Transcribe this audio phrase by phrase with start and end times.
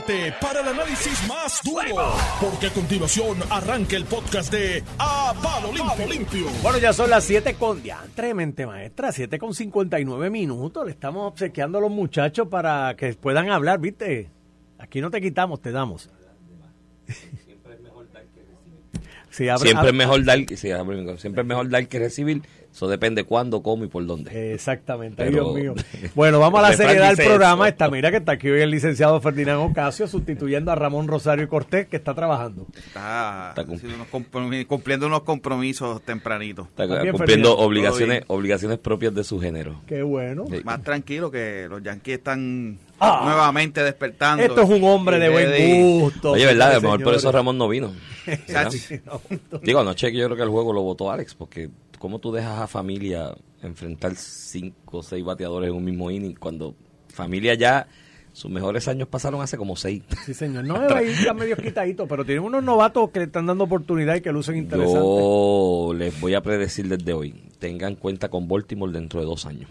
[0.00, 5.70] prepárate para el análisis más duro, porque a continuación arranca el podcast de A Palo
[5.72, 6.06] Limpio.
[6.08, 6.46] Limpio.
[6.62, 10.84] Bueno, ya son las 7 con diantremente, maestra, 7 con 59 minutos.
[10.86, 14.30] Le estamos obsequiando a los muchachos para que puedan hablar, ¿viste?
[14.78, 16.08] Aquí no te quitamos, te damos.
[17.44, 19.10] Siempre es mejor dar que recibir.
[19.30, 22.42] Siempre es abre- mejor dar, sí, abre- siempre es mejor dar que recibir.
[22.72, 24.54] Eso depende cuándo, cómo y por dónde.
[24.54, 25.74] Exactamente, Pero- Dios mío.
[26.14, 27.68] Bueno, vamos a la seriedad del programa.
[27.68, 31.86] Está, mira que está aquí hoy el licenciado Ferdinand Ocasio sustituyendo a Ramón Rosario Cortés,
[31.86, 32.66] que está trabajando.
[32.74, 36.66] Está, unos cumpliendo unos compromisos tempranitos.
[36.68, 37.54] Está cumpliendo Ferdinand.
[37.58, 39.80] obligaciones, obligaciones propias de su género.
[39.86, 40.46] Qué bueno.
[40.50, 40.62] Sí.
[40.64, 43.22] Más tranquilo que los Yankees están Ah.
[43.24, 44.44] nuevamente despertando.
[44.44, 46.32] Esto es un hombre de buen gusto.
[46.32, 46.70] Oye, ¿verdad?
[46.70, 47.32] A lo mejor por eso.
[47.32, 47.92] Ramón no vino.
[49.62, 52.60] Digo, anoche que yo creo que el juego lo votó Alex, porque ¿cómo tú dejas
[52.60, 56.74] a familia enfrentar cinco o seis bateadores en un mismo inning cuando
[57.08, 57.86] familia ya
[58.32, 60.02] sus mejores años pasaron hace como seis?
[60.24, 60.64] Sí, señor.
[60.64, 64.20] No, ahí está medio quitadito, pero tienen unos novatos que le están dando oportunidad y
[64.20, 65.02] que lucen interesantes.
[65.02, 69.68] Yo les voy a predecir desde hoy, tengan cuenta con Baltimore dentro de dos años,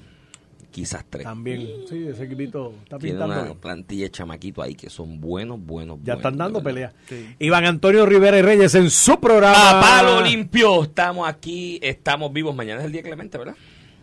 [0.72, 1.24] quizás tres.
[1.24, 5.60] También, sí, ese equipito está Tiene pintando una plantilla de chamaquitos ahí que son buenos,
[5.64, 6.94] buenos, Ya buenos, están dando de pelea.
[7.40, 9.80] Iván Antonio Rivera y Reyes en su programa.
[9.80, 12.56] A palo limpio, estamos aquí, estamos vivos.
[12.56, 13.56] Mañana es el día Clemente, ¿verdad?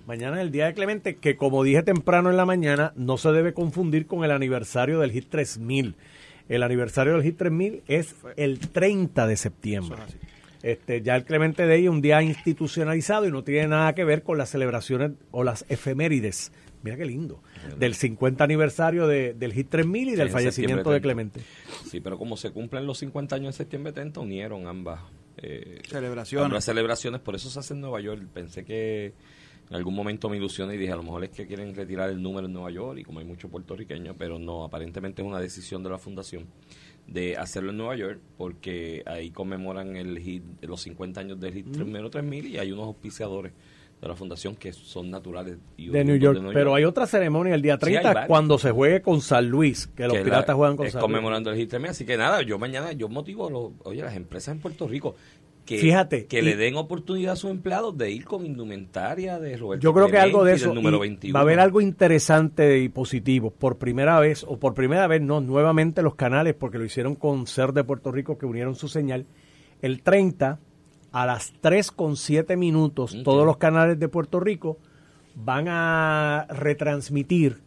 [0.06, 3.30] Mañana es el día de Clemente, que como dije temprano en la mañana, no se
[3.32, 5.96] debe confundir con el aniversario del HIT 3000.
[6.48, 9.98] El aniversario del HIT 3000 es el 30 de septiembre.
[10.62, 14.22] Este, ya el Clemente Day es un día institucionalizado y no tiene nada que ver
[14.22, 16.52] con las celebraciones o las efemérides.
[16.82, 17.42] Mira qué lindo.
[17.78, 21.40] Del 50 aniversario de- del HIT 3000 y del en fallecimiento de Clemente.
[21.88, 25.00] Sí, pero como se cumplen los 50 años en septiembre 30, unieron ambas
[25.38, 26.46] eh, Celebraciones.
[26.46, 27.20] ambas celebraciones.
[27.20, 28.22] Por eso se hace en Nueva York.
[28.32, 29.12] Pensé que
[29.70, 32.22] en algún momento me ilusioné y dije, a lo mejor es que quieren retirar el
[32.22, 35.82] número en Nueva York y como hay muchos puertorriqueños, pero no, aparentemente es una decisión
[35.82, 36.46] de la fundación
[37.06, 41.66] de hacerlo en Nueva York porque ahí conmemoran el hit, los 50 años del hit
[41.66, 43.52] número 3000 y hay unos auspiciadores
[44.00, 46.40] de la fundación que son naturales y De New York.
[46.52, 48.26] Pero hay otra ceremonia el día Sí, hay 30 varias.
[48.28, 51.06] cuando se juegue con San Luis, que los piratas la- juegan con es San Luis.
[51.10, 51.90] conmemorando el hit 3000.
[51.90, 55.16] Así que nada, yo mañana, yo motivo, a los, oye, las empresas en Puerto Rico
[55.68, 59.82] que, Fíjate, que le den oportunidad a sus empleados de ir con indumentaria de Roberto
[59.82, 61.34] Yo creo que algo de eso del número y 21.
[61.34, 63.50] va a haber algo interesante y positivo.
[63.50, 67.46] Por primera vez, o por primera vez, no, nuevamente los canales, porque lo hicieron con
[67.46, 69.26] Ser de Puerto Rico, que unieron su señal.
[69.82, 70.58] El 30,
[71.12, 74.78] a las 3 con 7 minutos, todos los canales de Puerto Rico
[75.34, 77.58] van a retransmitir,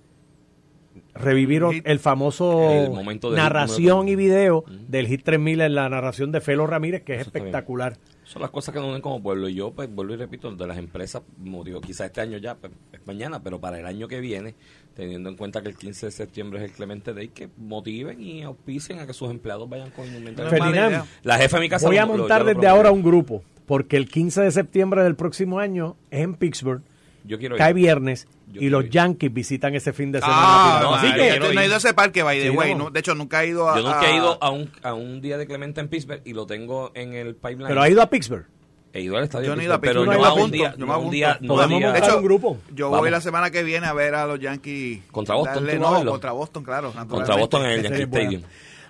[1.14, 1.88] revivir El hit.
[1.88, 6.68] el famoso El hit narración y video del Hit 3000 en la narración de Felo
[6.68, 7.98] Ramírez, que es Eso espectacular.
[8.24, 9.50] Son las cosas que nos unen como pueblo.
[9.50, 12.72] Y yo, pues, vuelvo y repito, de las empresas, motivo, quizás este año ya, pues,
[12.94, 14.56] es mañana, pero para el año que viene,
[14.96, 18.44] teniendo en cuenta que el 15 de septiembre es el Clemente Day, que motiven y
[18.44, 20.50] auspicien a que sus empleados vayan con indumentaria.
[20.50, 21.06] Ferdinand.
[21.24, 24.08] La jefa de mi casa Voy a montar lo desde ahora un grupo, porque el
[24.08, 26.84] 15 de septiembre del próximo año es en Pittsburgh,
[27.24, 27.60] Yo quiero ir.
[27.60, 28.90] cae viernes, Yo y los ir.
[28.92, 30.38] Yankees visitan ese fin de semana.
[30.42, 32.50] Ah, no, no, así así que- que no he ido a ese parque, by the
[32.50, 32.74] Sí, way.
[32.74, 32.86] no.
[32.86, 32.90] ¿no?
[32.92, 33.78] De hecho, nunca he ido a.
[33.78, 36.46] Yo nunca he ido a un, a un día de Clemente en Pittsburgh y lo
[36.46, 37.68] tengo en el pipeline.
[37.68, 38.46] Pero ha ido a Pittsburgh.
[38.94, 40.40] He ido al estadio Yo no he ido a Pittsburgh, pero Pittsburgh, no no a
[40.42, 42.58] he un día, yo me un día, no De hecho, un grupo.
[42.76, 43.00] Yo Vamos.
[43.00, 45.00] voy la semana que viene a ver a los Yankees.
[45.12, 46.94] Contra Boston, darle- ¿tú vas a no, contra Boston, claro.
[47.08, 47.36] contra.
[47.38, 48.02] Boston en el Yankee.
[48.04, 48.42] Stadium.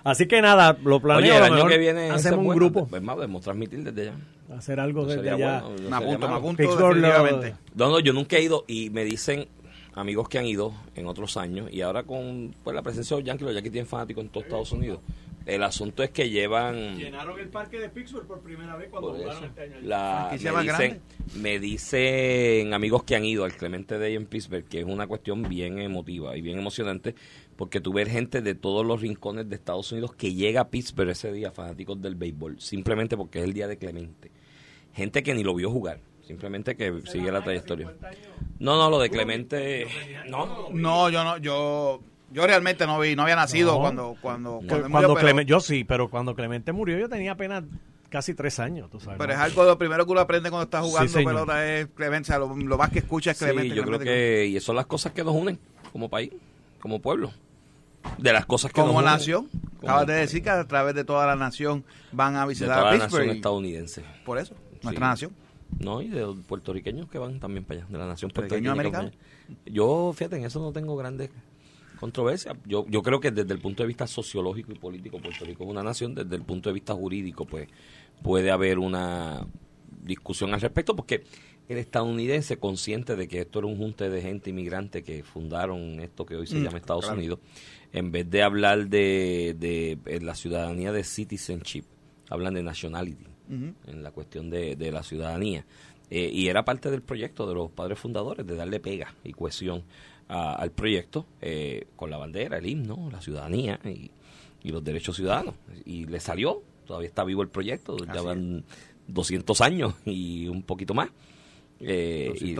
[0.04, 1.22] Así que nada, lo planeo.
[1.22, 2.60] Oye, a el lo año mejor que viene hacemos un buena.
[2.60, 4.18] grupo, Pues más, podemos transmitir desde allá.
[4.56, 5.60] hacer algo Eso desde allá.
[5.62, 7.54] bueno, no Me apunto, me apunto definitivamente.
[7.74, 9.46] No, no, yo nunca he ido y me dicen
[9.94, 13.26] amigos que han ido en otros años y ahora con pues, la presencia de los
[13.26, 15.00] Yankees, los Yankees tienen fanáticos en todo Estados Unidos.
[15.44, 19.44] El asunto es que llevan Llenaron el parque de Pittsburgh por primera vez por eso,
[19.44, 21.00] este la, Franquicia me, dicen,
[21.34, 25.42] me dicen amigos que han ido al Clemente Day en Pittsburgh que es una cuestión
[25.48, 27.16] bien emotiva y bien emocionante
[27.56, 31.10] porque tú ves gente de todos los rincones de Estados Unidos que llega a Pittsburgh
[31.10, 34.30] ese día, fanáticos del béisbol, simplemente porque es el día de Clemente.
[34.94, 37.92] Gente que ni lo vio jugar, simplemente que sigue la trayectoria.
[38.58, 39.86] No, no, lo de Clemente,
[40.28, 43.80] no, no, yo no, yo, yo realmente no vi, no había nacido No.
[43.80, 47.32] cuando, cuando, cuando, cuando murió, pero, Clemente- yo sí, pero cuando Clemente murió yo tenía
[47.32, 47.64] apenas
[48.08, 49.16] casi tres años, tú sabes.
[49.18, 49.38] pero ¿no?
[49.38, 52.28] es algo lo primero que uno aprende cuando está jugando Sí, pelota es Clemente, o
[52.28, 53.74] sea, lo, lo más que escucha es Sí, Clemente.
[53.74, 55.58] yo creo Clemente, que y son las cosas que nos unen
[55.92, 56.30] como país,
[56.82, 57.30] como pueblo.
[58.18, 59.48] De las cosas que Como nos nación,
[59.80, 62.80] acabas de decir que a través de toda la nación van a de visitar toda
[62.80, 63.36] a la nación Pittsburgh.
[63.36, 64.02] estadounidense.
[64.26, 65.00] Por eso, nuestra Sí.
[65.00, 65.32] nación.
[65.78, 69.12] No, y de los puertorriqueños que van también para allá, de la nación ¿Puertorriqueños puertorriqueña.
[69.48, 69.62] allá.
[69.72, 71.30] Yo, fíjate, en eso no tengo grandes
[72.00, 72.56] controversias.
[72.66, 75.70] Yo, yo creo que desde el punto de vista sociológico y político, Puerto Rico es
[75.70, 77.68] una nación, desde el punto de vista jurídico, pues
[78.22, 79.46] puede haber una
[80.02, 81.22] discusión al respecto, porque
[81.72, 86.24] el estadounidense, consciente de que esto era un junte de gente inmigrante que fundaron esto
[86.24, 87.18] que hoy se Mm, llama Estados claro.
[87.18, 87.38] Unidos,
[87.92, 91.84] en vez de hablar de, de, eh, la ciudadanía de citizenship,
[92.30, 95.66] hablan de nationality, en la cuestión de, de la ciudadanía.
[96.14, 99.82] Eh, y era parte del proyecto de los padres fundadores, de darle pega y cohesión
[100.28, 104.10] al proyecto eh, con la bandera, el himno, la ciudadanía y,
[104.70, 105.54] los derechos ciudadanos.
[105.84, 108.62] Y le salió, todavía está vivo el proyecto, ya van
[109.08, 111.08] 200 años y un poquito más.
[111.82, 112.54] Eh, y,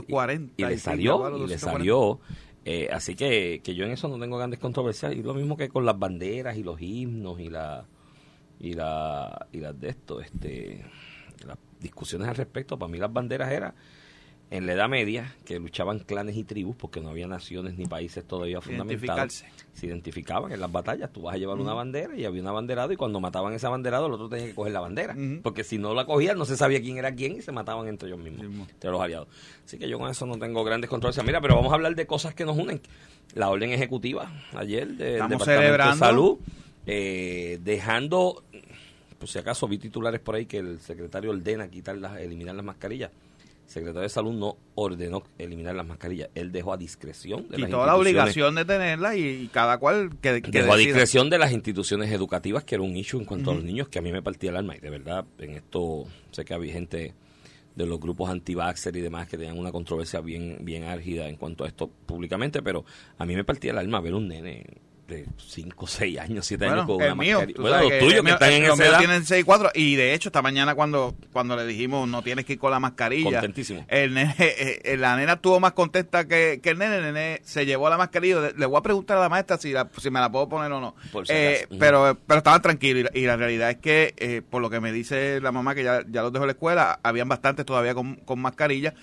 [0.64, 2.20] le salió, y le salió.
[2.64, 5.14] Eh, así que, que yo en eso no tengo grandes controversias.
[5.14, 7.86] Y lo mismo que con las banderas y los himnos y la
[8.60, 10.84] y la y las de esto, este
[11.46, 12.78] las discusiones al respecto.
[12.78, 13.74] Para mí las banderas eran
[14.52, 18.22] en la Edad Media, que luchaban clanes y tribus, porque no había naciones ni países
[18.22, 21.10] todavía fundamentados, se identificaban en las batallas.
[21.10, 24.08] Tú vas a llevar una bandera y había un abanderado, y cuando mataban esa banderado,
[24.08, 26.82] el otro tenía que coger la bandera, porque si no la cogían, no se sabía
[26.82, 29.28] quién era quién y se mataban entre ellos mismos, entre los aliados.
[29.64, 31.24] Así que yo con eso no tengo grandes controversias.
[31.24, 32.82] Mira, pero vamos a hablar de cosas que nos unen.
[33.34, 36.38] La orden ejecutiva ayer del Departamento de Salud,
[36.86, 38.44] eh, dejando,
[39.18, 42.66] por si acaso vi titulares por ahí que el secretario ordena quitar las, eliminar las
[42.66, 43.10] mascarillas
[43.72, 47.96] secretario de Salud no ordenó eliminar las mascarillas, él dejó a discreción de Quitó la
[47.96, 52.64] obligación de tenerlas y, cada cual que, que Dejó a discreción de las instituciones educativas,
[52.64, 54.56] que era un issue en cuanto a los niños, que a mí me partía el
[54.56, 54.76] alma.
[54.76, 57.14] Y de verdad, en esto sé que había gente
[57.74, 61.64] de los grupos anti y demás que tenían una controversia bien, bien álgida en cuanto
[61.64, 62.84] a esto públicamente, pero
[63.18, 64.64] a mí me partía el alma ver un nene
[65.12, 68.64] de 5, 6 años, 7 años con una mío, Bueno, los tuyos que están en
[68.64, 68.98] esa edad.
[68.98, 72.54] tienen 6, 4 y de hecho esta mañana cuando cuando le dijimos no tienes que
[72.54, 73.40] ir con la mascarilla.
[73.40, 73.84] Contentísimo.
[73.88, 76.96] El nene, eh, eh, la nena estuvo más contenta que, que el nene.
[76.96, 78.52] El nene se llevó la mascarilla.
[78.56, 80.94] Le, voy a preguntar a la maestra si, si me la puedo poner o no.
[81.28, 84.92] eh, pero pero estaban tranquilos y, la realidad es que eh, por lo que me
[84.92, 88.16] dice la mamá que ya, ya los dejó en la escuela, habían bastantes todavía con,
[88.16, 88.94] con mascarilla.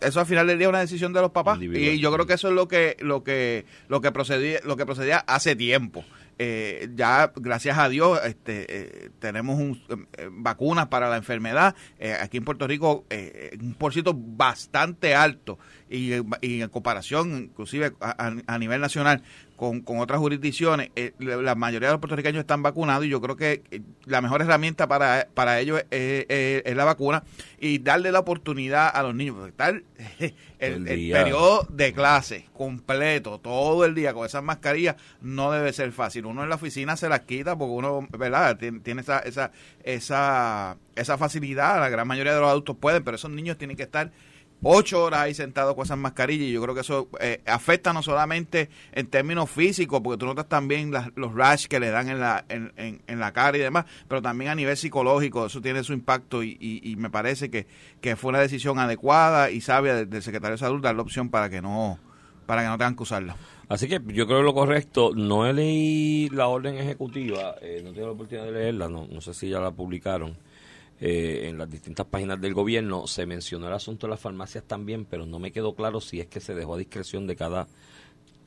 [0.00, 2.34] eso al final del día es una decisión de los papás y yo creo que
[2.34, 6.04] eso es lo que lo que lo que procedía lo que procedía hace tiempo.
[6.38, 9.82] Eh, ya, gracias a Dios, este, eh, tenemos un,
[10.18, 11.74] eh, vacunas para la enfermedad.
[12.20, 13.06] aquí en Puerto Rico,
[13.60, 15.58] un porcito bastante alto
[15.88, 19.22] y, en comparación, inclusive a, nivel nacional,
[19.56, 23.62] con, otras jurisdicciones, la mayoría de los puertorriqueños están vacunados y yo creo que
[24.04, 27.24] la mejor herramienta para, para ellos es, la vacuna
[27.58, 29.48] y darle la oportunidad a los niños.
[29.48, 29.82] Estar
[30.58, 36.26] el, periodo de clase completo, todo el día con esas mascarillas, no debe ser fácil.
[36.26, 38.58] Uno en la oficina se las quita porque uno, ¿verdad?
[38.58, 43.30] Tiene, esa, esa, esa, esa facilidad, la gran mayoría de los adultos pueden, pero esos
[43.30, 44.12] niños tienen que estar
[44.68, 48.02] ocho horas ahí sentados con esas mascarillas y yo creo que eso eh, afecta no
[48.02, 52.44] solamente en términos físicos, porque tú notas también los rash que le dan en la,
[52.48, 56.42] en, en, la cara y demás, pero también a nivel psicológico eso tiene su impacto
[56.42, 57.66] y, y, me parece que,
[58.00, 61.48] que, fue una decisión adecuada y sabia del, secretario de salud dar la opción para
[61.48, 61.98] que no
[62.46, 63.36] para que no tengan que usarla.
[63.68, 68.12] Así que yo creo lo correcto, no leído la orden ejecutiva, eh, no tengo la
[68.12, 70.36] oportunidad de leerla, no, no sé si ya la publicaron
[70.98, 75.04] eh, en las distintas páginas del gobierno se mencionó el asunto de las farmacias también,
[75.04, 77.68] pero no me quedó claro si es que se dejó a discreción de cada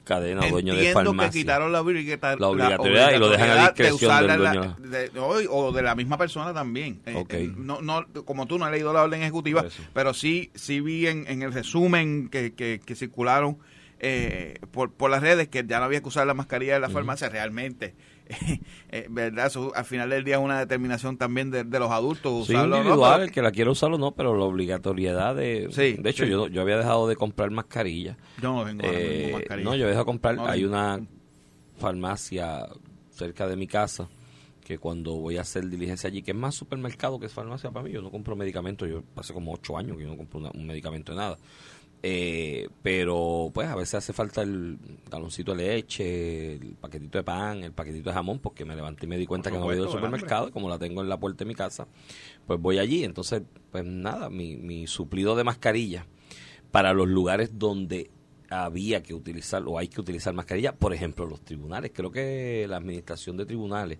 [0.03, 1.29] cadena o dueño de farmacia.
[1.29, 4.75] que quitaron la, obligatoriedad, y lo dejan a discreción del dueño.
[4.79, 7.01] De, o de la misma persona también.
[7.05, 10.81] Eh, eh, no, no, como tú no has leído la orden ejecutiva, pero sí, sí
[10.81, 13.59] vi en, en el resumen que, que, que circularon
[14.71, 17.29] por, por las redes que ya no había que usar la mascarilla de la farmacia
[17.29, 17.93] realmente
[18.89, 19.51] eh, ¿verdad?
[19.73, 22.47] al final del día es una determinación también de, los adultos.
[22.47, 25.67] Sí, individual, el que la quiere usarlo no, pero la obligatoriedad de...
[25.67, 28.17] de hecho, yo, yo había dejado de comprar mascarilla.
[28.41, 29.69] Yo no tengo eh, mascarilla.
[29.69, 30.39] No, yo he dejado de comprar...
[30.39, 30.99] hay una
[31.77, 32.67] farmacia
[33.09, 34.07] cerca de mi casa
[34.63, 37.83] que cuando voy a hacer diligencia allí, que es más supermercado que es farmacia para
[37.85, 40.67] mí, yo no compro medicamentos, yo hace como ocho años que yo no compro un
[40.67, 41.37] medicamento de nada.
[42.01, 44.77] Eh, pero pues a veces hace falta el
[45.11, 49.09] galoncito de leche, el paquetito de pan, el paquetito de jamón, porque me levanté y
[49.09, 51.19] me di cuenta que no había ido al supermercado, y como la tengo en la
[51.19, 51.87] puerta de mi casa,
[52.47, 53.03] pues voy allí.
[53.03, 53.41] Entonces,
[53.71, 56.05] pues nada, mi, mi suplido de mascarilla
[56.71, 58.11] para los lugares donde
[58.49, 61.91] había que utilizar o hay que utilizar mascarilla, por ejemplo, los tribunales.
[61.93, 63.99] Creo que la administración de tribunales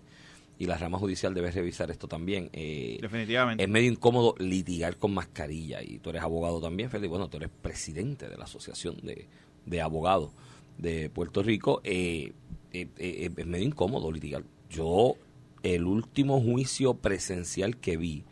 [0.60, 2.50] y la rama judicial debe revisar esto también.
[2.52, 3.64] Eh, Definitivamente.
[3.64, 7.08] Es medio incómodo litigar con mascarilla y tú eres abogado también, Félix.
[7.08, 10.32] Bueno, tú eres presidente de la Asociación de, Abogados
[10.76, 11.80] de Puerto Rico.
[11.82, 12.34] Eh,
[12.74, 14.44] eh, es medio incómodo litigar.
[14.68, 15.14] Yo,
[15.62, 18.24] el último juicio presencial que vi,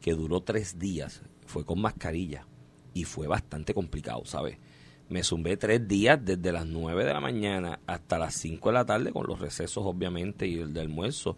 [0.00, 2.46] que duró tres días, fue con mascarilla
[2.94, 4.56] y fue bastante complicado, ¿sabes?
[5.10, 8.86] Me zumbé tres días desde las nueve de la mañana hasta las cinco de la
[8.86, 11.36] tarde, con los recesos obviamente y el de almuerzo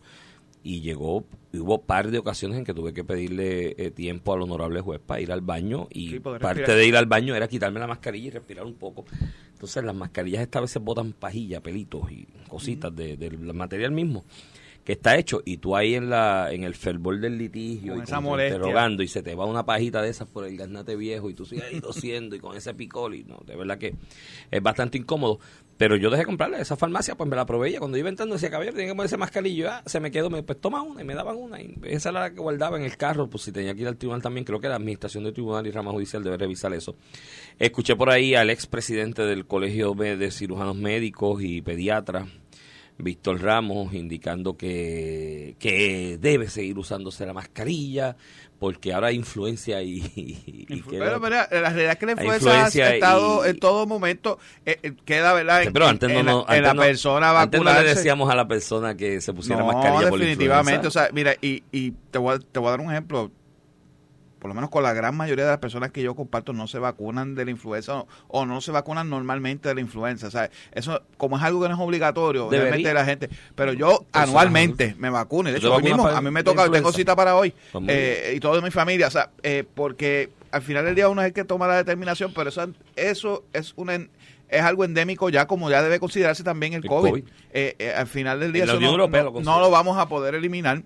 [0.68, 4.82] y llegó, hubo par de ocasiones en que tuve que pedirle eh, tiempo al honorable
[4.82, 8.26] juez para ir al baño y parte de ir al baño era quitarme la mascarilla
[8.26, 9.06] y respirar un poco.
[9.50, 14.26] Entonces las mascarillas esta vez se botan pajilla, pelitos y cositas del material mismo
[14.88, 19.02] que está hecho y tú ahí en la en el fervor del litigio y interrogando
[19.02, 21.66] y se te va una pajita de esas por el garnate viejo y tú sigues
[21.66, 23.94] ahí tosiendo y con ese picol y no, de verdad que
[24.50, 25.40] es bastante incómodo.
[25.76, 27.78] Pero yo dejé comprarle esa farmacia, pues me la probé.
[27.78, 29.70] Cuando iba entrando decía, caballero, tiene que ponerse mascarillo.
[29.70, 31.60] Ah, se me quedó, me, pues toma una y me daban una.
[31.60, 33.96] Y esa era la que guardaba en el carro, pues si tenía que ir al
[33.96, 34.44] tribunal también.
[34.44, 36.96] Creo que la administración del tribunal y rama judicial debe revisar eso.
[37.60, 42.26] Escuché por ahí al expresidente del Colegio de Cirujanos Médicos y Pediatras,
[42.98, 48.16] Víctor Ramos indicando que, que debe seguir usándose la mascarilla
[48.58, 53.58] porque ahora hay influencia y, pero, la realidad es que la influencia ha estado en
[53.60, 57.72] todo momento eh, eh, queda verdad en, pero antes no, en, la, persona antes no
[57.72, 61.92] le decíamos a la persona que se pusiera mascarilla definitivamente o sea mira y, y
[62.10, 63.30] te, voy te voy a dar un ejemplo
[64.38, 66.78] por lo menos con la gran mayoría de las personas que yo comparto, no se
[66.78, 70.28] vacunan de la influenza o, no se vacunan normalmente de la influenza.
[70.28, 73.28] O eso, como es algo que no es obligatorio, obviamente la gente.
[73.54, 75.50] Pero yo anualmente me vacuno.
[75.50, 78.40] De hecho, hoy mismo, a mí me toca, tengo cita para hoy pues eh, y
[78.40, 79.08] toda mi familia.
[79.08, 82.32] O sea, eh, porque al final del día uno es el que toma la determinación,
[82.34, 83.98] pero eso, eso es una
[84.50, 87.22] es algo endémico ya como ya debe considerarse también el, COVID.
[87.52, 90.82] Eh, al final del día eso no, no, lo vamos a poder eliminar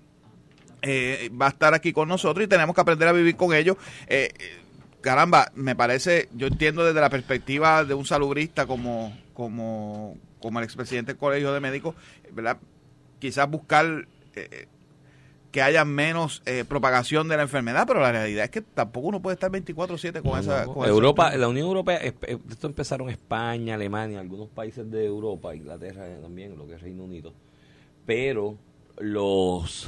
[0.85, 3.77] eh, va a estar aquí con nosotros y tenemos que aprender a vivir con ellos.
[4.07, 4.33] Eh,
[4.99, 10.65] caramba, me parece, yo entiendo desde la perspectiva de un salubrista como, como, como el
[10.65, 11.95] expresidente del Colegio de Médicos,
[12.33, 12.57] ¿verdad?
[13.19, 14.67] quizás buscar eh,
[15.51, 19.35] que haya menos propagación de la enfermedad, pero la realidad es que tampoco uno puede
[19.35, 20.63] estar 24/7 con esa...
[20.63, 26.67] Europa, la Unión Europea, esto empezaron España, Alemania, algunos países de Europa, Inglaterra también, lo
[26.67, 27.33] que es Reino Unido,
[28.05, 28.57] pero
[28.97, 29.87] los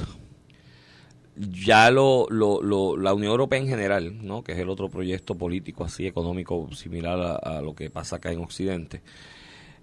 [1.36, 4.42] ya lo, lo, la Unión Europea en general, ¿no?
[4.42, 8.40] que es el otro proyecto político así económico similar a, lo que pasa acá en
[8.40, 9.02] Occidente,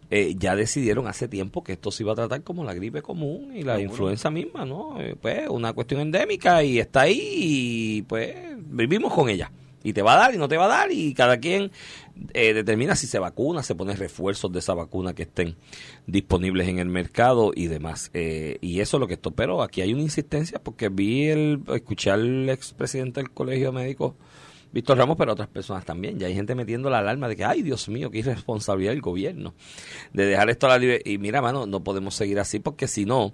[0.10, 3.52] eh, ya decidieron hace tiempo que esto se iba a tratar como la gripe común
[3.56, 5.00] y la influenza misma, ¿no?
[5.02, 9.52] Eh, pues una cuestión endémica y está ahí y pues vivimos con ella
[9.84, 11.72] y te va a dar y no te va a dar y cada quien
[12.34, 15.56] eh, determina si se vacuna, se pone refuerzos de esa vacuna que estén
[16.08, 18.10] disponibles en el mercado y demás.
[18.14, 21.62] Eh, y eso es lo que esto, pero aquí hay una insistencia porque vi el,
[21.74, 24.16] escuché al expresidente del Colegio Médico
[24.74, 26.18] Víctor Ramos, pero otras personas también.
[26.18, 29.54] Ya hay gente metiendo la alarma de que, ay, Dios mío, qué irresponsabilidad del gobierno
[30.14, 31.00] de dejar esto a la libre.
[31.06, 33.34] Y mira, mano, no podemos seguir así porque si no,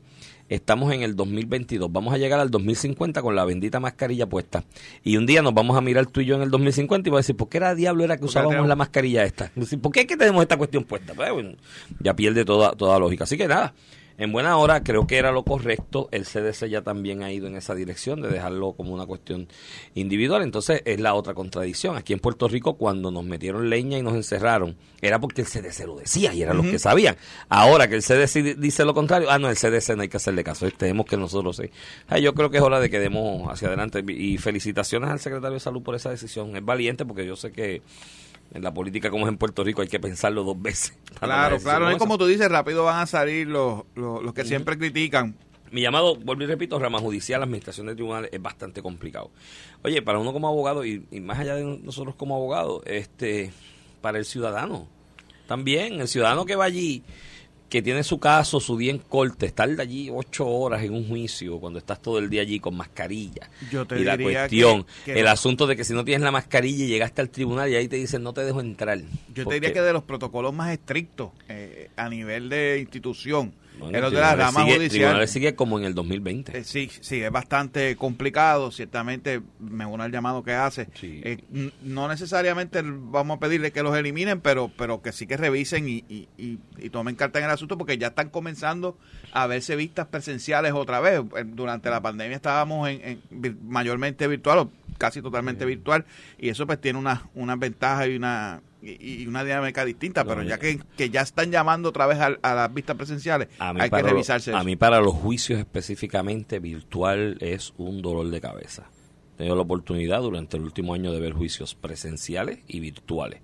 [0.49, 4.63] estamos en el 2022, vamos a llegar al 2050 con la bendita mascarilla puesta.
[5.03, 7.19] Y un día nos vamos a mirar tú y yo en el 2050 y vamos
[7.19, 9.51] a decir, ¿por qué era diablo era que usábamos la mascarilla esta?
[9.81, 11.13] ¿Por qué es que tenemos esta cuestión puesta?
[11.13, 11.29] Pues,
[11.99, 13.23] ya pierde toda, toda lógica.
[13.23, 13.73] Así que nada,
[14.19, 16.09] en buena hora creo que era lo correcto.
[16.11, 19.47] El CDC ya también ha ido en esa dirección de dejarlo como una cuestión
[19.95, 20.43] individual.
[20.43, 21.95] Entonces es la otra contradicción.
[21.95, 25.85] Aquí en Puerto Rico cuando nos metieron leña y nos encerraron era porque el CDC
[25.85, 27.15] lo decía y eran los que sabían.
[27.47, 30.43] Ahora que el CDC dice lo contrario, ah no, el CDC no hay que hacerle
[30.43, 30.69] caso.
[30.71, 31.71] Tenemos que nosotros sí.
[32.21, 35.61] yo creo que es hora de que demos hacia adelante y felicitaciones al secretario de
[35.61, 36.57] Salud por esa decisión.
[36.57, 37.81] Es valiente porque yo sé que
[38.53, 40.97] en la política como es en Puerto Rico hay que pensarlo dos veces.
[41.19, 45.35] Claro, claro, es como tú dices, rápido van a salir los, los, que siempre critican.
[45.69, 49.29] Mi llamado, vuelvo y repito, rama judicial, administración de tribunales es bastante complicado.
[49.83, 53.51] Oye, para uno como abogado y, más allá de nosotros como abogados, este,
[54.01, 54.87] para el ciudadano
[55.45, 57.03] también, el ciudadano que va allí
[57.69, 61.59] que tiene su caso, su día en corte, estar allí ocho horas en un juicio
[61.59, 63.49] cuando estás todo el día allí con mascarilla.
[63.71, 66.87] Yo te y la cuestión, el asunto de que si no tienes la mascarilla y
[66.87, 68.99] llegaste al tribunal y ahí te dicen no te dejo entrar.
[69.33, 74.11] Yo te diría que de los protocolos más estrictos eh, a nivel de institución bueno,
[74.11, 75.27] de la rama judicial.
[75.27, 76.57] sigue como en el 2020.
[76.57, 78.71] Eh, sí, sí, es bastante complicado.
[78.71, 80.89] Ciertamente, me uno al llamado que hace.
[81.01, 81.37] Eh,
[81.81, 86.03] no necesariamente vamos a pedirle que los eliminen, pero pero que sí que revisen y,
[86.07, 86.59] y,
[86.89, 88.97] tomen carta en el asunto porque ya están comenzando
[89.31, 91.21] a verse vistas presenciales otra vez.
[91.37, 93.21] Eh, durante la pandemia estábamos en,
[93.63, 96.05] mayormente virtual o casi totalmente virtual
[96.37, 100.57] y eso pues tiene unas una ventajas y una y, una dinámica distinta, pero ya
[100.57, 104.53] que, ya están llamando otra vez a, las vistas presenciales, hay que revisarse.
[104.53, 108.89] a mí para los juicios específicamente virtual es un dolor de cabeza.
[109.35, 113.41] He tenido la oportunidad durante el último año de ver juicios presenciales y virtuales.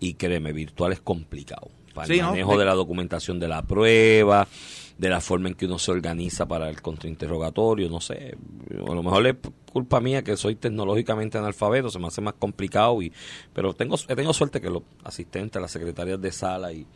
[0.00, 1.70] Y créeme, virtual es complicado.
[1.94, 4.48] Para el manejo de la documentación de la prueba,
[4.98, 8.36] de la forma en que uno se organiza para el contrainterrogatorio, no sé,
[8.70, 9.36] a lo mejor es
[9.72, 13.12] culpa mía que soy tecnológicamente analfabeto, se me hace más complicado, y
[13.52, 16.86] pero tengo he tenido suerte que los asistentes, las secretarias de sala y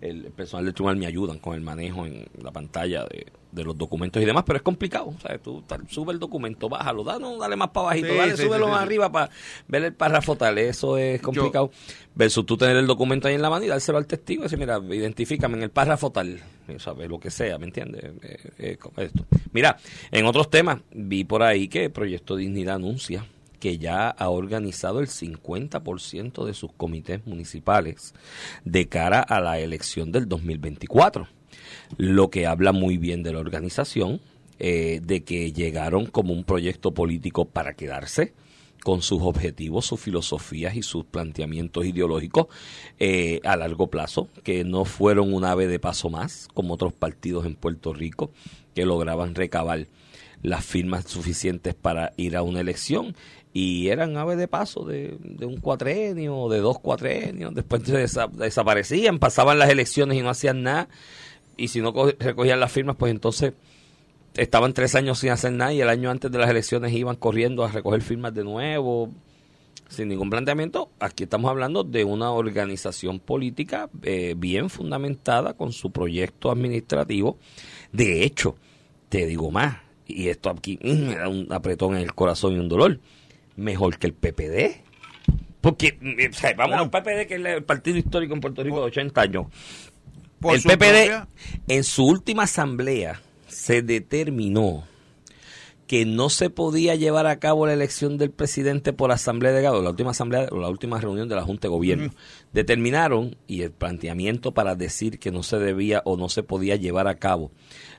[0.00, 3.26] el personal del tribunal me ayudan con el manejo en la pantalla de,
[3.62, 5.06] los documentos y demás, pero es complicado.
[5.16, 8.82] O sea, tú sube el documento, bájalo, dale, dale más para bajito, dale, súbelo más
[8.82, 9.30] arriba para
[9.68, 10.58] ver el párrafo tal.
[10.58, 11.70] Eso es complicado.
[12.16, 14.58] Versus tú tener el documento ahí en la mano y dárselo al testigo y decir,
[14.58, 16.40] mira, identifícame en el párrafo tal,
[16.78, 17.08] ¿sabes?
[17.08, 18.04] Lo que sea, ¿me entiendes?
[18.22, 19.24] Eh, eh, esto.
[19.52, 19.76] Mira,
[20.10, 23.24] en otros temas, vi por ahí que el Proyecto Dignidad anuncia
[23.64, 28.12] que ya ha organizado el 50% de sus comités municipales
[28.66, 31.26] de cara a la elección del 2024.
[31.96, 34.20] Lo que habla muy bien de la organización,
[34.58, 38.34] eh, de que llegaron como un proyecto político para quedarse
[38.82, 42.48] con sus objetivos, sus filosofías y sus planteamientos ideológicos
[42.98, 47.46] eh, a largo plazo, que no fueron un ave de paso más, como otros partidos
[47.46, 48.30] en Puerto Rico,
[48.74, 49.86] que lograban recabar
[50.44, 53.16] las firmas suficientes para ir a una elección
[53.56, 59.70] y eran aves de paso de, un cuatrenio, de dos cuatrenios, después desaparecían, pasaban las
[59.70, 60.88] elecciones y no hacían nada,
[61.56, 63.52] y si no recogían las firmas, pues entonces
[64.34, 67.64] estaban tres años sin hacer nada y el año antes de las elecciones iban corriendo
[67.64, 69.10] a recoger firmas de nuevo,
[69.88, 70.90] sin ningún planteamiento.
[70.98, 77.38] Aquí estamos hablando de una organización política eh, bien fundamentada con su proyecto administrativo.
[77.92, 78.56] De hecho,
[79.08, 79.76] te digo más,
[80.08, 82.98] y esto aquí me da un apretón en el corazón y un dolor
[83.56, 84.82] mejor que el PPD.
[85.60, 85.98] Porque,
[86.56, 89.46] vamos a un PPD que es el partido histórico en Puerto Rico de 80 años.
[90.42, 91.26] el PPD,
[91.68, 94.84] en su última asamblea, se determinó
[95.94, 99.70] que no se podía llevar a cabo la elección del presidente por asamblea de la
[99.90, 102.10] última asamblea o la última reunión de la Junta de Gobierno.
[102.52, 107.06] Determinaron y el planteamiento para decir que no se debía o no se podía llevar
[107.06, 107.52] a cabo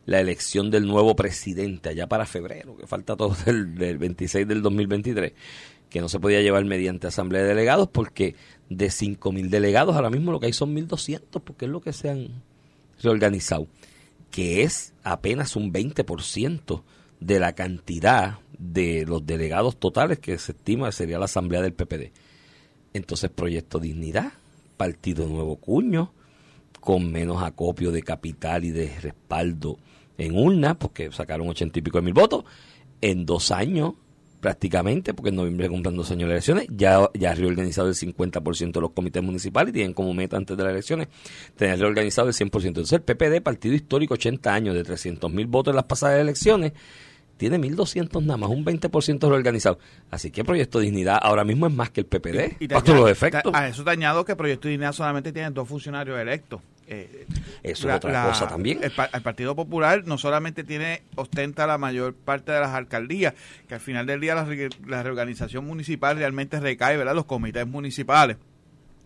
[0.05, 4.61] la elección del nuevo presidente allá para febrero, que falta todo el del 26 del
[4.61, 5.31] 2023,
[5.89, 8.35] que no se podía llevar mediante asamblea de delegados porque
[8.69, 12.09] de 5.000 delegados ahora mismo lo que hay son 1.200 porque es lo que se
[12.09, 12.43] han
[13.01, 13.67] reorganizado,
[14.31, 16.83] que es apenas un 20%
[17.19, 22.11] de la cantidad de los delegados totales que se estima sería la asamblea del PPD.
[22.93, 24.33] Entonces, Proyecto Dignidad,
[24.77, 26.11] Partido Nuevo Cuño,
[26.79, 29.77] con menos acopio de capital y de respaldo
[30.17, 32.45] en urna, porque sacaron ochenta y pico de mil votos,
[33.01, 33.95] en dos años
[34.39, 38.71] prácticamente, porque en noviembre cumplen dos años de elecciones, ya, ya ha reorganizado el 50%
[38.71, 41.07] de los comités municipales y tienen como meta antes de las elecciones
[41.55, 42.67] tener reorganizado el 100%.
[42.67, 46.73] Entonces el PPD, partido histórico, 80 años de 300 mil votos en las pasadas elecciones,
[47.37, 49.79] tiene 1.200 nada más, un 20% reorganizado.
[50.09, 53.53] Así que Proyecto Dignidad ahora mismo es más que el PPD, y, todos los efectos.
[53.53, 56.61] A eso te añado que Proyecto Dignidad solamente tiene dos funcionarios electos.
[56.87, 57.25] Eh,
[57.63, 58.79] Eso es otra cosa también.
[58.83, 63.33] El, Partido Popular no solamente tiene ostenta la mayor parte de las alcaldías,
[63.67, 67.15] que al final del día la, reorganización municipal realmente recae, ¿verdad?
[67.15, 68.37] Los comités municipales.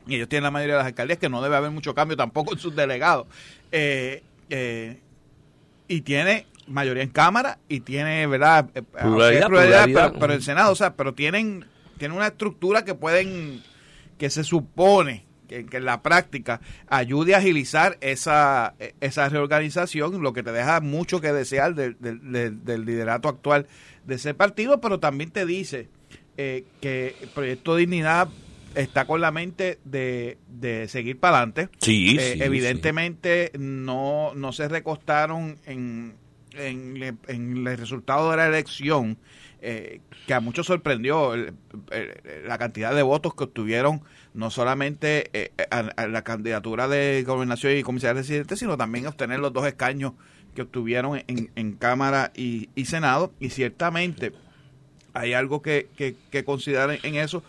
[0.07, 2.53] Y ellos tienen la mayoría de las alcaldías, que no debe haber mucho cambio tampoco
[2.53, 3.27] en sus delegados.
[3.71, 4.99] Eh, eh,
[5.87, 8.69] y tiene mayoría en Cámara y tiene, ¿verdad?
[9.01, 11.65] Pluralidad, Pero, el Senado, o sea, pero tienen,
[11.97, 13.63] tienen una estructura que pueden,
[14.17, 20.43] que se supone que, en la práctica ayude a agilizar esa, esa reorganización, lo que
[20.43, 23.67] te deja mucho que desear del, del, liderato actual
[24.05, 25.89] de ese partido, pero también te dice
[26.38, 28.29] eh, que el Proyecto Dignidad
[28.75, 31.69] está con la mente de, de seguir para adelante.
[31.79, 36.15] Sí, eh, evidentemente No, no se recostaron en,
[36.53, 39.17] en, en el resultado de la elección,
[39.62, 44.02] eh, que a muchos sorprendió la cantidad de votos que obtuvieron
[44.34, 49.54] no solamente eh, a, la candidatura de gobernación y comisaría residente, sino también obtener los
[49.54, 50.13] dos escaños
[50.56, 53.34] que obtuvieron en, en Cámara y, Senado.
[53.39, 54.32] Y ciertamente
[55.13, 57.43] hay algo que, que, considerar en eso,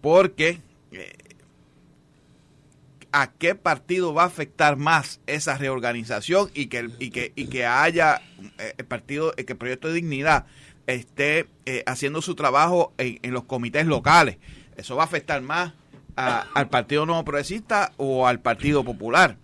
[0.00, 0.60] porque
[0.92, 1.12] eh,
[3.12, 7.66] a qué partido va a afectar más esa reorganización y que, y que, y que
[7.66, 8.20] haya
[8.58, 10.46] eh, el partido, que el proyecto de dignidad
[10.94, 11.46] esté
[11.86, 14.38] haciendo su trabajo en, en los comités locales.
[14.76, 15.72] Eso va a afectar más
[16.18, 19.36] al Partido Nuevo Progresista o al Partido Popular.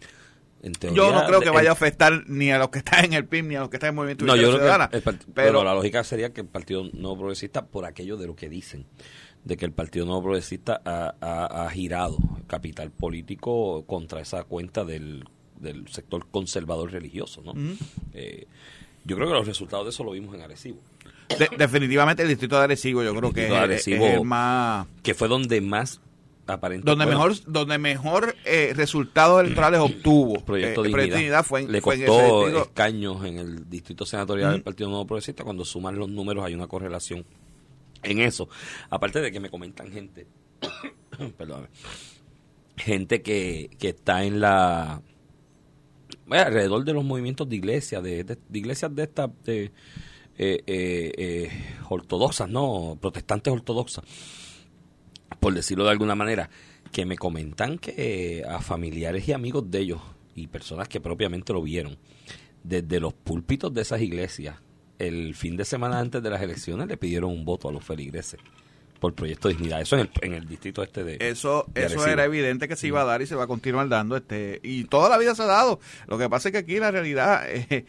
[0.93, 3.45] yo no creo que vaya a afectar ni a los que están en el PIB
[3.45, 4.59] ni a los que están en el Movimiento no, yo
[5.35, 8.87] pero, la lógica sería que el Partido Nuevo Progresista, por aquello de lo que dicen,
[9.45, 15.25] de que el Partido Nuevo Progresista ha, girado capital político contra esa cuenta del,
[15.91, 17.43] sector conservador religioso.
[17.43, 17.55] ¿no?
[18.13, 18.47] Eh,
[19.05, 20.81] yo creo que los resultados de eso lo vimos en Arecibo.
[21.59, 24.87] Definitivamente el distrito de Arecibo yo creo que es, más...
[25.03, 26.01] Que fue donde más
[26.83, 30.45] donde mejor donde mejor eh, resultados electorales obtuvo.
[30.45, 35.43] Proyecto, eh, dignidad, fue le costó escaños en el distrito senatorial del Partido Nuevo Progresista.
[35.43, 37.25] Cuando suman los números hay una correlación
[38.03, 38.49] en eso.
[38.91, 40.27] Aparte de que me comentan gente
[41.39, 41.69] perdón
[42.77, 45.01] gente que, que está en la
[46.29, 49.71] alrededor de los movimientos de iglesias, de, iglesias de estas de,
[50.37, 51.51] eh, eh,
[51.89, 54.05] ortodoxas, no, protestantes ortodoxas,
[55.41, 56.51] por decirlo de alguna manera,
[56.93, 60.01] que me comentan que a familiares y amigos de ellos
[60.35, 61.99] y personas que propiamente lo vieron,
[62.63, 64.57] desde los púlpitos de esas iglesias,
[64.99, 68.41] el fin de semana antes de las elecciones le pidieron un voto a los feligreses
[69.05, 69.83] por Proyecto Dignidad.
[69.83, 71.19] Eso en el, en el distrito este de.
[71.21, 74.17] Eso, eso era evidente que se iba a dar y se va a continuar dando.
[74.17, 75.79] este Y toda la vida se ha dado.
[76.07, 77.85] Lo que pasa es que aquí la realidad eh,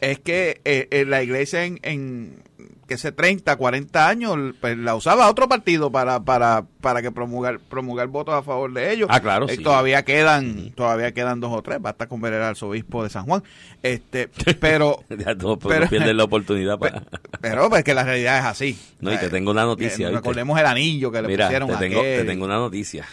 [0.00, 2.42] es que eh, la iglesia en, en
[2.88, 7.60] que hace 30, 40 años, pues la usaba otro partido para para para que promulgar
[7.60, 9.08] promulgar votos a favor de ellos.
[9.12, 13.04] Ah, claro, eh, Todavía quedan todavía quedan dos o tres, basta con ver al arzobispo
[13.04, 13.42] de San Juan.
[13.82, 14.28] Este,
[14.60, 17.02] pero no, pues, pero pierden la oportunidad para
[17.40, 18.78] Pero pues que la realidad es así.
[19.00, 20.10] No, y te tengo una noticia.
[20.10, 23.06] recordemos el anillo que le pusieron te tengo, a te tengo una noticia.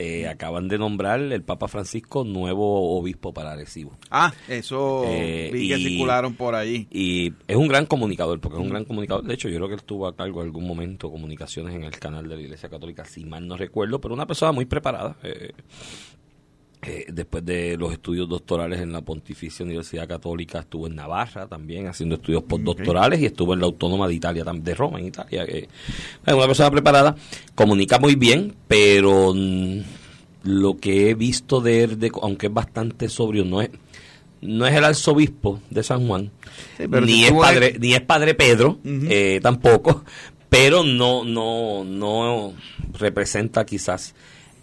[0.00, 3.98] Eh, acaban de nombrar el Papa Francisco nuevo obispo para Arecibo.
[4.10, 6.86] Ah, eso eh, vi que circularon por allí.
[6.88, 9.24] Y es un gran comunicador, porque es un gran comunicador.
[9.24, 11.98] De hecho, yo creo que él tuvo a cargo en algún momento comunicaciones en el
[11.98, 15.16] canal de la Iglesia Católica, si mal no recuerdo, pero una persona muy preparada.
[15.24, 15.50] Eh,
[16.80, 21.88] eh, después de los estudios doctorales en la Pontificia Universidad Católica, estuvo en Navarra también
[21.88, 25.42] haciendo estudios postdoctorales y estuvo en la Autónoma de Italia, de Roma, en Italia.
[25.44, 25.66] es
[26.26, 27.16] una persona preparada,
[27.56, 29.80] comunica muy bien, pero mm,
[30.44, 33.70] lo que he visto de él, aunque es bastante sobrio, no es
[34.40, 36.30] no es el arzobispo de San Juan,
[36.78, 40.04] ni, es padre, ni es padre Pedro, eh, tampoco,
[40.48, 42.54] pero no, no, no
[42.96, 44.14] representa quizás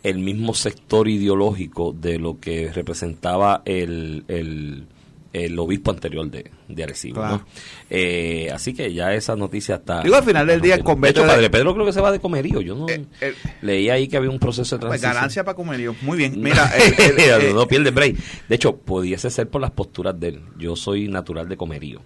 [0.05, 7.41] el mismo sector ideológico de lo que representaba el, el, obispo anterior de, de Arecibo.
[7.89, 10.03] Eh, así que ya esa noticia está...
[10.03, 11.23] Digo, al final del día el convento...
[11.23, 12.61] De Padre Pedro creo que se va de comerío.
[12.61, 12.87] Yo no...
[12.87, 15.13] Eh, eh, leí ahí que había un proceso de pues transición.
[15.15, 15.95] ganancia para comerío.
[16.03, 16.39] Muy bien.
[16.39, 16.71] Mira...
[17.53, 18.15] no pierde break.
[18.47, 20.41] De hecho, pudiese ser por las posturas de él.
[20.59, 22.01] Yo soy natural de comerío.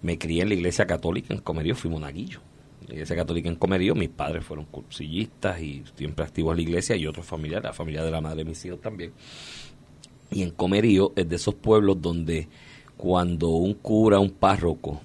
[0.00, 2.40] Me crié en la iglesia católica en comerío, fui monaguillo
[2.94, 7.06] iglesia católica en Comerío, mis padres fueron cursillistas y siempre activos en la iglesia y
[7.06, 9.12] otros familiares, la familia de la madre de mis hijos también.
[10.30, 12.48] Y en Comerío es de esos pueblos donde
[12.96, 15.00] cuando un cura, un párroco,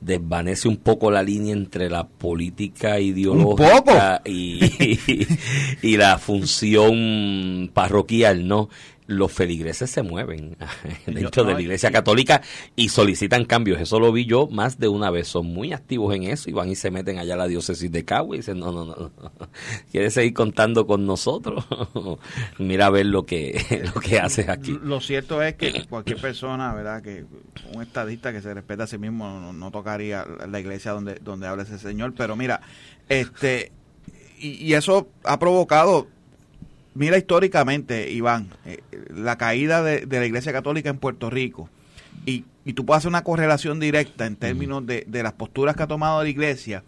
[0.00, 4.98] desvanece un poco la línea entre la política ideológica y,
[5.82, 8.68] y, la función parroquial, ¿no?
[9.12, 10.56] Los feligreses se mueven
[11.06, 12.42] dentro de la iglesia católica
[12.76, 13.80] y solicitan cambios.
[13.80, 15.28] Eso lo vi yo más de una vez.
[15.28, 18.04] Son muy activos en eso y van y se meten allá a la diócesis de
[18.04, 19.12] Cagua y dicen, no, no, no,
[19.90, 21.64] ¿quieres seguir contando con nosotros?
[22.58, 24.78] Mira a ver lo que, lo que haces aquí.
[24.82, 27.02] Lo cierto es que cualquier persona, ¿verdad?
[27.02, 27.24] Que
[27.74, 31.62] un estadista que se respeta a sí mismo no, tocaría la iglesia donde, donde habla
[31.62, 32.14] ese señor.
[32.16, 32.60] Pero mira,
[33.08, 33.72] este...
[34.38, 36.08] y eso ha provocado
[36.94, 38.82] mira históricamente, Iván, eh,
[39.14, 41.68] la caída de, la Iglesia Católica en Puerto Rico,
[42.26, 45.82] y, y tú puedes hacer una correlación directa en términos de, de, las posturas que
[45.82, 46.84] ha tomado la Iglesia,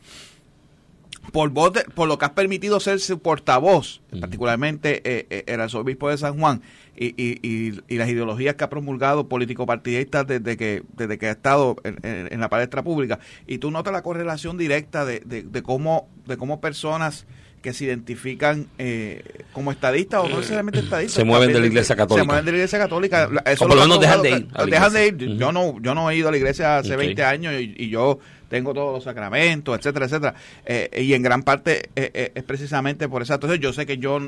[1.33, 6.11] por, voz por lo que has permitido ser su portavoz, particularmente eh, eh, el arzobispo
[6.11, 6.63] de San Juan,
[6.97, 11.77] y, y, y, las ideologías que ha promulgado político-partidistas desde que, desde que ha estado
[11.83, 16.09] en, en, la palestra pública, y tú notas la correlación directa de, de, de cómo,
[16.27, 17.27] de cómo personas
[17.65, 21.15] que se identifican eh, como estadistas o no necesariamente estadistas.
[21.15, 22.23] Se mueven de la iglesia católica.
[22.23, 23.31] Se mueven de la iglesia católica.
[23.47, 24.49] Eso o por lo menos dejan de ir.
[24.69, 25.17] Dejan de ir.
[25.39, 28.19] Yo no yo no he ido a la iglesia hace 20 años y, yo
[28.55, 30.35] tengo todos los sacramentos, etcétera, etcétera.
[30.64, 33.35] Eh, y en gran parte eh, es precisamente por eso.
[33.35, 34.21] Entonces yo sé que yo,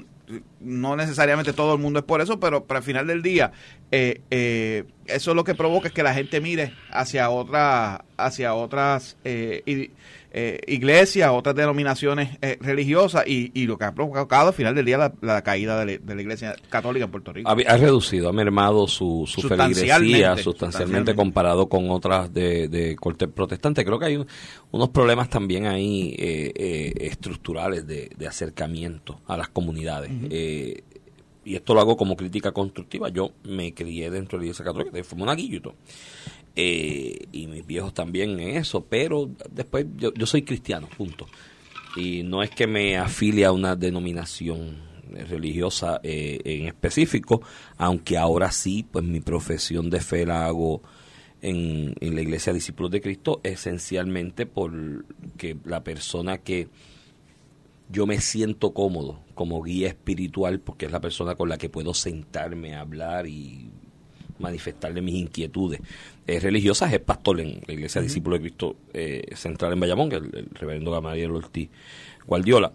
[0.59, 3.53] no necesariamente todo el mundo es por eso, pero, para al final del día,
[3.93, 9.17] eso es lo que provoca es que la gente mire hacia, otra, hacia otras
[10.39, 15.11] eh, iglesias, otras denominaciones eh, religiosas y, lo que ha provocado al final del día
[15.23, 17.49] la, caída de la, iglesia católica en Puerto Rico.
[17.49, 23.83] Ha, reducido, ha mermado su, su feligresía sustancialmente, comparado con otras de, de corte protestante.
[23.83, 24.27] Creo que hay
[24.73, 30.11] unos problemas también ahí eh, estructurales de, acercamiento a las comunidades.
[30.31, 33.09] y esto lo hago como crítica constructiva.
[33.09, 35.77] Yo me crié dentro de la iglesia católica, de un y todo.
[36.59, 41.27] Eh, y mis viejos también en eso, pero después yo, yo soy cristiano, punto.
[41.97, 44.87] Y no es que me afilie a una denominación
[45.29, 47.43] religiosa eh, en específico,
[47.77, 50.83] aunque ahora sí, pues mi profesión de fe la hago
[51.43, 56.69] en, en la Iglesia Discípulos de Cristo, esencialmente porque la persona que
[57.89, 61.95] yo me siento cómodo como guía espiritual, porque es la persona con la que puedo
[61.95, 63.71] sentarme a hablar y
[64.39, 65.81] manifestarle mis inquietudes
[66.27, 70.25] eh, religiosas es pastor en la Iglesia Discípulo de Cristo eh, Central en Bayamón, el,
[70.35, 71.69] el reverendo Gamaliel Ortiz
[72.27, 72.73] Guardiola.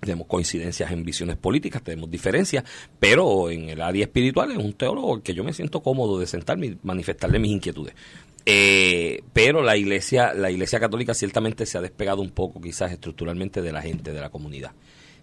[0.00, 2.64] tenemos coincidencias en visiones políticas, tenemos diferencias,
[3.00, 6.66] pero en el área espiritual es un teólogo que yo me siento cómodo de sentarme
[6.66, 7.94] y manifestarle mis inquietudes.
[8.48, 13.60] Eh, pero la iglesia, la iglesia católica ciertamente se ha despegado un poco quizás estructuralmente
[13.60, 14.70] de la gente, de la comunidad.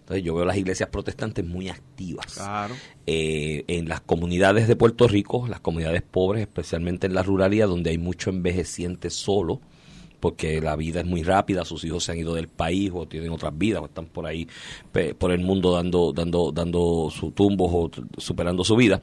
[0.04, 2.38] Entonces yo veo las iglesias protestantes muy activas.
[3.06, 7.88] Eh, en las comunidades de Puerto Rico, las comunidades pobres, especialmente en la ruralidad, donde
[7.88, 9.62] hay mucho envejeciente solo,
[10.20, 13.30] porque la vida es muy rápida, sus hijos se han ido del país o tienen
[13.30, 14.46] otras vidas o están por ahí
[15.18, 19.00] por el mundo dando dando dando su tumbos o superando su vida.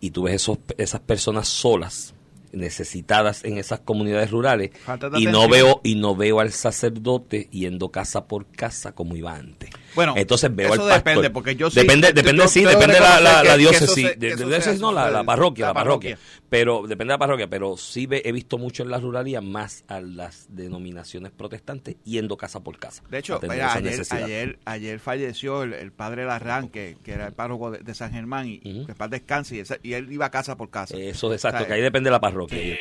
[0.00, 2.14] Y tú ves esos, esas personas solas
[2.52, 4.70] necesitadas en esas comunidades rurales
[5.16, 9.70] y no veo y no veo al sacerdote yendo casa por casa como iba antes.
[9.98, 13.56] Bueno, entonces veo eso depende porque yo sí, depende depende sí depende la, la, la
[13.56, 14.36] diócesis, de,
[14.78, 16.16] no la, parroquia, la, parroquia,
[16.48, 20.00] pero depende de la parroquia, pero sí he visto mucho en la ruralía más a
[20.00, 23.02] las denominaciones protestantes yendo casa por casa.
[23.10, 27.94] De hecho, ayer, ayer, ayer falleció el, padre Larrán que, que era el párroco de,
[27.94, 30.96] San Germán y que para descanse y, él iba casa por casa.
[30.96, 32.78] Eso es exacto, que ahí depende de la parroquia.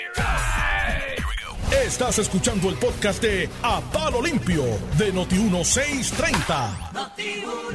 [1.71, 4.63] Estás escuchando el podcast de A Palo Limpio
[4.97, 7.11] de Noti1630.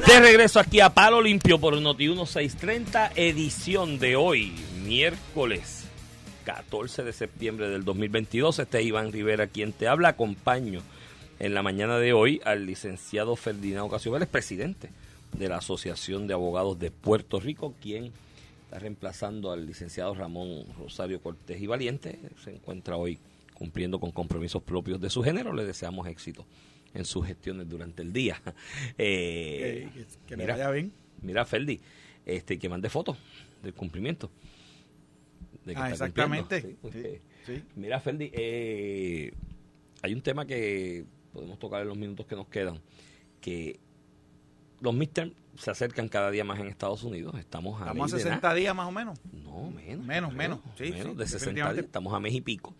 [0.07, 5.85] De regreso aquí a Palo Limpio por Noti1630, edición de hoy, miércoles
[6.44, 8.61] 14 de septiembre del 2022.
[8.61, 10.09] Este es Iván Rivera quien te habla.
[10.09, 10.81] Acompaño
[11.38, 14.88] en la mañana de hoy al licenciado Ferdinando Casio presidente
[15.37, 18.11] de la Asociación de Abogados de Puerto Rico, quien
[18.64, 22.18] está reemplazando al licenciado Ramón Rosario Cortés y Valiente.
[22.42, 23.18] Se encuentra hoy
[23.62, 25.53] cumpliendo con compromisos propios de su género.
[25.53, 26.44] Le deseamos éxito
[26.94, 28.42] en sus gestiones durante el día.
[28.98, 29.88] Eh,
[30.27, 30.92] que, le vaya bien.
[31.22, 31.81] Mira, Feldi,
[32.27, 33.16] este, que mande fotos
[33.62, 34.33] del cumplimiento.
[35.77, 36.77] ah, exactamente.
[37.77, 39.33] Mira, Feldi, eh,
[40.03, 42.81] hay un tema que podemos tocar en los minutos que nos quedan,
[43.40, 43.79] que
[44.81, 47.37] los midterms se acercan cada día más en Estados Unidos.
[47.38, 49.20] Estamos a, ¿Estamos a 60 días más o menos.
[49.33, 50.05] No, menos.
[50.05, 50.59] Menos, menos.
[50.77, 51.85] Sí, menos de 60 días.
[51.85, 52.75] Estamos a mes y pico.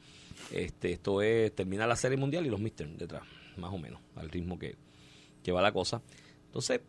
[0.53, 3.23] Este, esto es, termina la serie mundial y los midterms detrás,
[3.57, 4.77] más o menos, al ritmo que,
[5.43, 6.03] que va la cosa.
[6.47, 6.83] Entonces,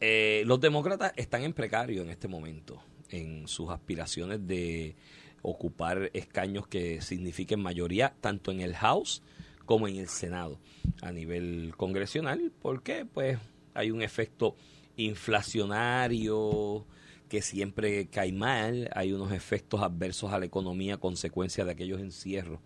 [0.00, 4.96] eh, los demócratas están en precario en este momento, en sus aspiraciones de
[5.42, 9.22] ocupar escaños que signifiquen mayoría tanto en el House
[9.66, 10.58] como en el Senado
[11.02, 12.50] a nivel congresional.
[12.60, 13.04] ¿Por qué?
[13.04, 13.38] Pues
[13.74, 14.56] hay un efecto
[14.96, 16.86] inflacionario
[17.30, 22.60] que siempre cae mal, hay unos efectos adversos a la economía consecuencia de aquellos encierros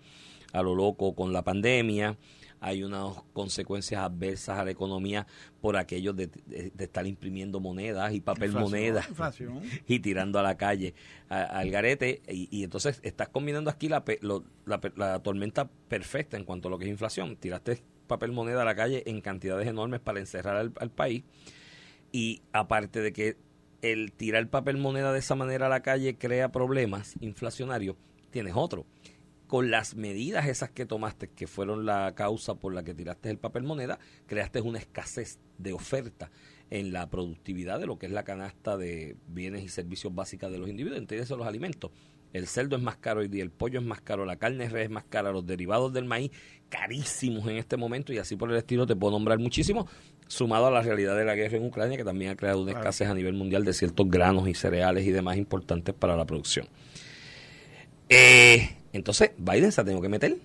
[0.53, 2.16] a lo loco con la pandemia,
[2.61, 5.27] hay unas consecuencias adversas a la economía
[5.61, 6.31] por aquellos de,
[6.79, 9.07] estar imprimiendo monedas y papel moneda
[9.87, 10.94] y tirando a la calle
[11.29, 12.22] al garete.
[12.29, 14.03] Y, entonces estás combinando aquí la,
[14.96, 18.74] la tormenta perfecta en cuanto a lo que es inflación, tiraste papel moneda a la
[18.74, 21.24] calle en cantidades enormes para encerrar al, país.
[22.12, 23.37] Y aparte de que
[23.85, 27.97] el tirar papel moneda de esa manera a la calle crea problemas inflacionarios,
[28.31, 28.87] tienes otro.
[29.47, 33.37] Con las medidas esas que tomaste, que fueron la causa por la que tiraste el
[33.37, 36.31] papel moneda, creaste una escasez de oferta
[36.70, 40.59] en la productividad de lo que es la canasta de bienes y servicios básicos de
[40.59, 41.90] los individuos, entre ellos los alimentos.
[42.33, 44.85] El cerdo es más caro hoy día, el pollo es más caro, la carne res
[44.85, 46.33] es más cara, los derivados del maíz
[46.75, 49.87] carísimos en este momento y así por el estilo te puedo nombrar muchísimo,
[50.27, 53.09] sumado a la realidad de la guerra en Ucrania que también ha creado una escasez
[53.09, 56.67] a nivel mundial de ciertos granos y cereales y demás importantes para la producción.
[58.09, 60.37] Eh, entonces, Biden se ha tenido que meter.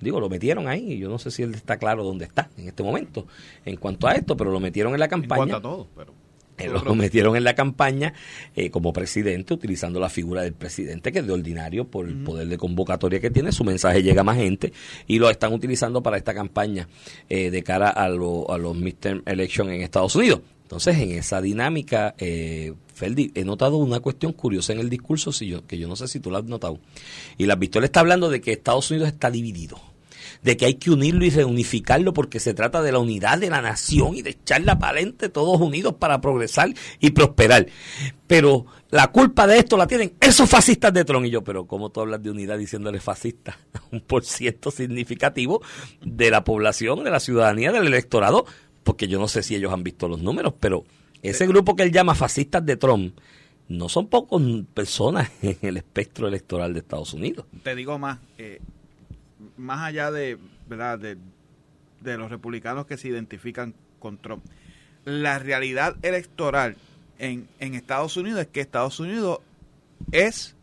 [0.00, 2.66] Digo, lo metieron ahí y yo no sé si él está claro dónde está en
[2.66, 3.26] este momento
[3.64, 5.42] en cuanto a esto, pero lo metieron en la campaña.
[5.42, 6.14] En cuanto a todo, pero
[6.58, 8.14] lo metieron en la campaña
[8.54, 12.58] eh, como presidente, utilizando la figura del presidente, que de ordinario por el poder de
[12.58, 14.72] convocatoria que tiene, su mensaje llega a más gente
[15.06, 16.88] y lo están utilizando para esta campaña
[17.28, 20.40] eh, de cara a, a los midterm elections en Estados Unidos.
[20.62, 25.46] Entonces, en esa dinámica, eh, Feldi, he notado una cuestión curiosa en el discurso, si
[25.46, 26.78] yo, que yo no sé si tú lo has notado.
[27.36, 29.91] Y la Victoria está hablando de que Estados Unidos está dividido
[30.42, 33.62] de que hay que unirlo y reunificarlo porque se trata de la unidad de la
[33.62, 37.66] nación y de echarla para adelante todos unidos para progresar y prosperar.
[38.26, 41.26] Pero la culpa de esto la tienen esos fascistas de Tron.
[41.26, 43.58] Y yo, pero ¿cómo tú hablas de unidad diciéndole fascista?
[43.92, 45.62] Un por ciento significativo
[46.04, 48.44] de la población, de la ciudadanía, del electorado,
[48.82, 50.84] porque yo no sé si ellos han visto los números, pero
[51.22, 53.16] ese grupo que él llama fascistas de Trump
[53.68, 54.40] no son pocas
[54.74, 57.46] personas en el espectro electoral de Estados Unidos.
[57.62, 58.60] Te digo más, eh,
[59.56, 60.98] más allá de, ¿verdad?
[60.98, 61.16] De,
[62.16, 64.44] los republicanos que se identifican con Trump,
[65.04, 66.76] la realidad electoral
[67.18, 69.38] en, en Estados Unidos es que Estados Unidos
[70.10, 70.56] es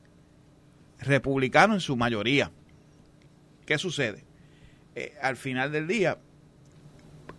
[0.99, 2.51] republicano en su mayoría.
[3.65, 4.23] ¿Qué sucede?
[4.95, 6.17] Eh, al final del día,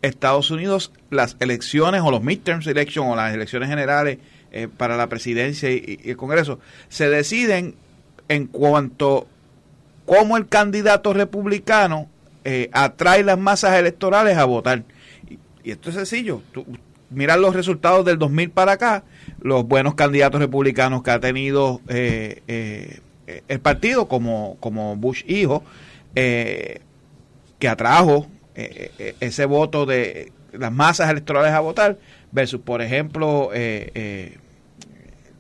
[0.03, 4.19] Estados Unidos las elecciones o los midterms election o las elecciones generales
[4.53, 7.75] eh, para la presidencia y, el Congreso se deciden
[8.29, 9.27] en cuanto
[10.07, 12.09] cómo el candidato republicano
[12.45, 14.85] eh, atrae las masas electorales a votar.
[15.29, 16.43] Y, esto es sencillo.
[16.53, 16.65] Tú,
[17.11, 19.05] mirar los resultados del 2000 para acá,
[19.41, 23.01] los buenos candidatos republicanos que ha tenido eh,
[23.49, 25.63] el partido, como, como Bush hijo,
[26.15, 31.99] que atrajo eh, eh, ese voto de las masas electorales a votar
[32.33, 34.37] versus, por ejemplo, eh,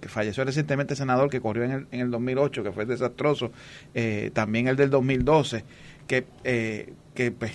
[0.00, 3.52] que falleció recientemente el senador que corrió en el, en el 2008, que fue desastroso,
[4.32, 5.64] también el del 2012,
[6.06, 6.26] que,
[7.14, 7.52] que pues,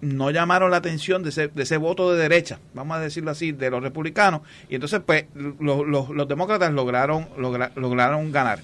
[0.00, 3.52] no llamaron la atención de ese, de ese voto de derecha, vamos a decirlo así,
[3.52, 8.60] de los republicanos, y entonces pues los, los, demócratas lograron, lograron ganar.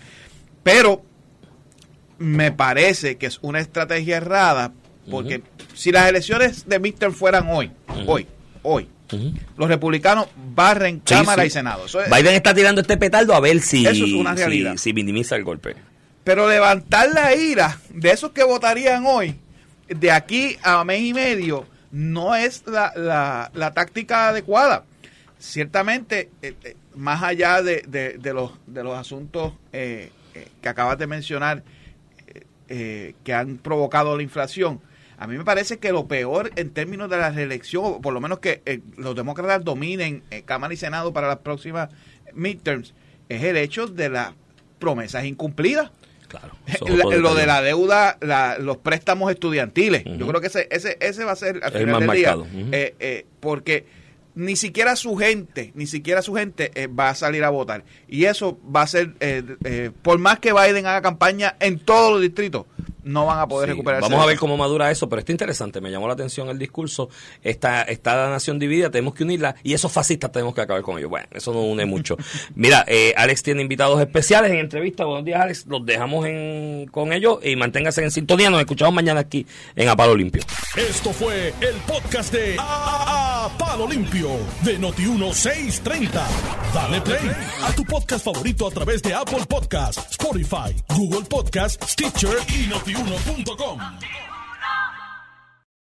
[0.63, 1.03] Pero
[2.19, 4.73] me parece que es una estrategia errada
[5.11, 5.43] porque
[5.75, 7.71] si las elecciones de Mister fueran hoy,
[8.07, 8.27] hoy,
[8.63, 8.89] hoy,
[9.57, 11.85] los republicanos barren Cámara y Senado.
[12.11, 13.87] Biden está tirando este petardo a ver si,
[14.77, 15.77] Si, minimiza el golpe.
[16.25, 19.37] Pero levantar la ira de esos que votarían hoy,
[19.89, 24.85] de aquí a mes y medio, no es la, la, táctica adecuada.
[25.39, 30.11] Ciertamente, eh, eh, más allá de, de, los, de los asuntos eh,
[30.61, 31.63] que acabas de mencionar,
[32.67, 34.81] que han provocado la inflación,
[35.19, 38.21] a mí me parece que lo peor en términos de la reelección, o por lo
[38.21, 41.89] menos que eh, los demócratas dominen eh, Cámara y Senado para las próximas
[42.35, 42.93] midterms,
[43.29, 44.33] es el hecho de las
[44.79, 45.91] promesas incumplidas.
[46.29, 46.55] Claro.
[47.21, 48.19] lo de la deuda,
[48.59, 50.05] los préstamos estudiantiles.
[50.05, 52.37] Yo creo que ese, ese, ese va a ser al final del día.
[52.73, 53.87] Eh, porque
[54.35, 57.85] ni siquiera su gente, ni siquiera su gente va a salir a votar.
[58.09, 59.15] Y eso va a ser,
[60.03, 62.67] por más que Biden haga campaña en todos los distritos,
[63.07, 65.91] no van a poder recuperar Vamos a ver cómo madura eso, pero está interesante, me
[65.91, 67.09] llamó la atención el discurso.
[67.43, 71.09] Esta, esta nación dividida, tenemos que unirla y esos fascistas tenemos que acabar con ellos.
[71.09, 72.17] Bueno, eso nos une mucho.
[72.55, 75.05] Mira, eh, Alex tiene invitados especiales en entrevista.
[75.05, 75.67] Buenos días, Alex.
[75.67, 78.51] Los dejamos en, con ellos y manténganse en sintonía.
[78.51, 80.43] Nos escuchamos mañana aquí en A Palo Limpio.
[80.77, 84.31] Esto fue el podcast de A, Palo Limpio
[84.65, 86.11] de Noti1630.
[86.75, 87.31] Dale play
[87.63, 92.67] a tu podcast favorito a través de Apple Podcasts, Spotify, Google Podcasts, Stitcher y
[93.05, 94.26] Noti1.com.